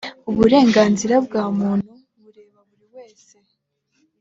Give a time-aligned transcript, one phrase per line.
[0.29, 1.91] uburenganzira bwa muntu
[2.21, 3.35] bureba buriwese.